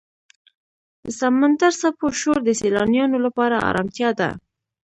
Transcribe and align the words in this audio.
د 1.03 1.05
سمندر 1.19 1.71
څپو 1.81 2.07
شور 2.19 2.37
د 2.43 2.49
سیلانیانو 2.61 3.17
لپاره 3.25 3.55
آرامتیا 3.69 4.09
ده. 4.19 4.29